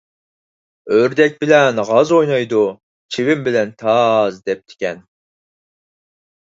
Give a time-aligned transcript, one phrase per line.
[0.95, 2.63] «ئۆردەك بىلەن غاز ئوينايدۇ،
[3.17, 5.09] چىۋىن بىلەن تاز» دەپتىكەن.